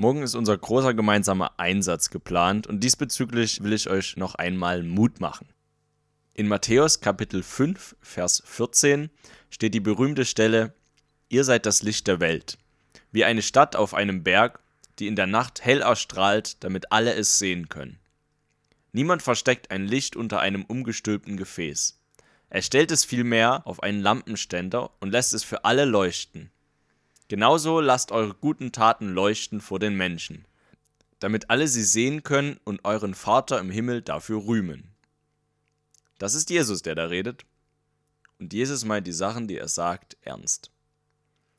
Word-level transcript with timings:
Morgen 0.00 0.22
ist 0.22 0.34
unser 0.34 0.56
großer 0.56 0.94
gemeinsamer 0.94 1.52
Einsatz 1.58 2.08
geplant 2.08 2.66
und 2.66 2.80
diesbezüglich 2.80 3.62
will 3.62 3.74
ich 3.74 3.90
euch 3.90 4.16
noch 4.16 4.34
einmal 4.34 4.82
Mut 4.82 5.20
machen. 5.20 5.46
In 6.32 6.48
Matthäus 6.48 7.02
Kapitel 7.02 7.42
5, 7.42 7.96
Vers 8.00 8.42
14 8.46 9.10
steht 9.50 9.74
die 9.74 9.80
berühmte 9.80 10.24
Stelle, 10.24 10.72
Ihr 11.28 11.44
seid 11.44 11.66
das 11.66 11.82
Licht 11.82 12.06
der 12.06 12.18
Welt, 12.18 12.56
wie 13.12 13.26
eine 13.26 13.42
Stadt 13.42 13.76
auf 13.76 13.92
einem 13.92 14.22
Berg, 14.22 14.60
die 14.98 15.06
in 15.06 15.16
der 15.16 15.26
Nacht 15.26 15.66
hell 15.66 15.82
erstrahlt, 15.82 16.64
damit 16.64 16.92
alle 16.92 17.12
es 17.12 17.38
sehen 17.38 17.68
können. 17.68 17.98
Niemand 18.92 19.20
versteckt 19.20 19.70
ein 19.70 19.84
Licht 19.84 20.16
unter 20.16 20.40
einem 20.40 20.64
umgestülpten 20.64 21.36
Gefäß. 21.36 22.00
Er 22.48 22.62
stellt 22.62 22.90
es 22.90 23.04
vielmehr 23.04 23.66
auf 23.66 23.82
einen 23.82 24.00
Lampenständer 24.00 24.92
und 25.00 25.10
lässt 25.10 25.34
es 25.34 25.44
für 25.44 25.66
alle 25.66 25.84
leuchten. 25.84 26.50
Genauso 27.30 27.78
lasst 27.78 28.10
eure 28.10 28.34
guten 28.34 28.72
Taten 28.72 29.14
leuchten 29.14 29.60
vor 29.60 29.78
den 29.78 29.96
Menschen, 29.96 30.46
damit 31.20 31.48
alle 31.48 31.68
sie 31.68 31.84
sehen 31.84 32.24
können 32.24 32.58
und 32.64 32.84
euren 32.84 33.14
Vater 33.14 33.60
im 33.60 33.70
Himmel 33.70 34.02
dafür 34.02 34.44
rühmen. 34.44 34.96
Das 36.18 36.34
ist 36.34 36.50
Jesus, 36.50 36.82
der 36.82 36.96
da 36.96 37.04
redet. 37.04 37.46
Und 38.40 38.52
Jesus 38.52 38.84
meint 38.84 39.06
die 39.06 39.12
Sachen, 39.12 39.46
die 39.46 39.58
er 39.58 39.68
sagt, 39.68 40.16
ernst. 40.22 40.72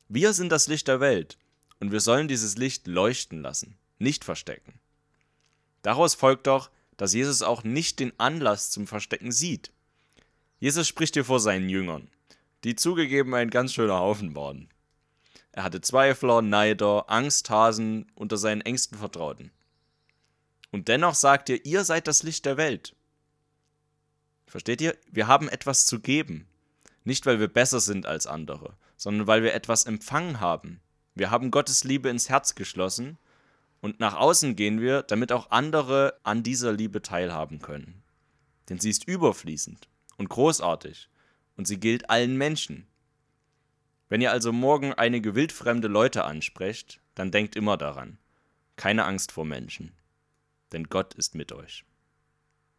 Wir 0.08 0.34
sind 0.34 0.52
das 0.52 0.66
Licht 0.66 0.88
der 0.88 1.00
Welt 1.00 1.38
und 1.80 1.90
wir 1.90 2.00
sollen 2.00 2.28
dieses 2.28 2.58
Licht 2.58 2.86
leuchten 2.86 3.40
lassen, 3.40 3.78
nicht 3.98 4.26
verstecken. 4.26 4.74
Daraus 5.80 6.14
folgt 6.14 6.48
doch, 6.48 6.68
dass 6.98 7.14
Jesus 7.14 7.40
auch 7.40 7.64
nicht 7.64 7.98
den 7.98 8.12
Anlass 8.20 8.70
zum 8.70 8.86
Verstecken 8.86 9.32
sieht. 9.32 9.72
Jesus 10.60 10.86
spricht 10.86 11.14
hier 11.14 11.24
vor 11.24 11.40
seinen 11.40 11.70
Jüngern, 11.70 12.10
die 12.62 12.76
zugegeben 12.76 13.34
ein 13.34 13.48
ganz 13.48 13.72
schöner 13.72 14.00
Haufen 14.00 14.36
waren. 14.36 14.68
Er 15.52 15.64
hatte 15.64 15.80
Zweifler, 15.80 16.42
Neider, 16.42 17.10
Angsthasen 17.10 18.10
unter 18.14 18.36
seinen 18.36 18.62
engsten 18.62 18.98
Vertrauten. 18.98 19.50
Und 20.70 20.88
dennoch 20.88 21.14
sagt 21.14 21.50
er, 21.50 21.64
ihr 21.66 21.84
seid 21.84 22.08
das 22.08 22.22
Licht 22.22 22.46
der 22.46 22.56
Welt. 22.56 22.96
Versteht 24.46 24.80
ihr? 24.80 24.96
Wir 25.10 25.28
haben 25.28 25.48
etwas 25.48 25.86
zu 25.86 26.00
geben. 26.00 26.46
Nicht, 27.04 27.26
weil 27.26 27.40
wir 27.40 27.48
besser 27.48 27.80
sind 27.80 28.06
als 28.06 28.26
andere, 28.26 28.76
sondern 28.96 29.26
weil 29.26 29.42
wir 29.42 29.54
etwas 29.54 29.84
empfangen 29.84 30.40
haben. 30.40 30.80
Wir 31.14 31.30
haben 31.30 31.50
Gottes 31.50 31.84
Liebe 31.84 32.08
ins 32.08 32.28
Herz 32.28 32.54
geschlossen 32.54 33.18
und 33.80 34.00
nach 34.00 34.14
außen 34.14 34.56
gehen 34.56 34.80
wir, 34.80 35.02
damit 35.02 35.32
auch 35.32 35.50
andere 35.50 36.18
an 36.22 36.42
dieser 36.42 36.72
Liebe 36.72 37.02
teilhaben 37.02 37.60
können. 37.60 38.02
Denn 38.68 38.78
sie 38.78 38.90
ist 38.90 39.06
überfließend 39.06 39.88
und 40.16 40.28
großartig 40.28 41.08
und 41.56 41.66
sie 41.66 41.78
gilt 41.78 42.08
allen 42.08 42.36
Menschen. 42.38 42.86
Wenn 44.12 44.20
ihr 44.20 44.30
also 44.30 44.52
morgen 44.52 44.92
einige 44.92 45.34
wildfremde 45.34 45.88
Leute 45.88 46.26
ansprecht, 46.26 47.00
dann 47.14 47.30
denkt 47.30 47.56
immer 47.56 47.78
daran, 47.78 48.18
keine 48.76 49.06
Angst 49.06 49.32
vor 49.32 49.46
Menschen, 49.46 49.96
denn 50.72 50.90
Gott 50.90 51.14
ist 51.14 51.34
mit 51.34 51.50
euch. 51.50 51.86